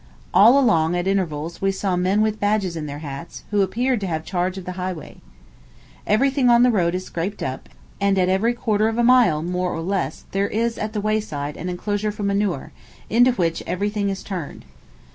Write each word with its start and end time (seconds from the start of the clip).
All 0.33 0.57
along, 0.59 0.95
at 0.95 1.05
intervals, 1.05 1.61
we 1.61 1.71
saw 1.71 1.95
men 1.95 2.23
with 2.23 2.39
badges 2.39 2.75
on 2.75 2.87
their 2.87 2.97
hats, 3.05 3.43
who 3.51 3.61
appeared 3.61 4.01
to 4.01 4.07
have 4.07 4.25
charge 4.25 4.57
of 4.57 4.65
the 4.65 4.71
highway. 4.71 5.17
Every 6.07 6.31
thing 6.31 6.49
on 6.49 6.63
the 6.63 6.71
road 6.71 6.95
is 6.95 7.05
scraped 7.05 7.43
up; 7.43 7.69
and 7.99 8.17
at 8.17 8.27
every 8.27 8.55
quarter 8.55 8.87
of 8.87 8.97
a 8.97 9.03
mile, 9.03 9.45
or 9.55 9.79
less, 9.79 10.23
there 10.31 10.47
is 10.49 10.79
at 10.79 10.93
the 10.93 11.01
wayside 11.01 11.55
an 11.55 11.69
enclosure 11.69 12.11
for 12.11 12.23
manure, 12.23 12.71
into 13.11 13.33
which 13.33 13.61
every 13.67 13.91
thing 13.91 14.09
is 14.09 14.23
turned. 14.23 14.65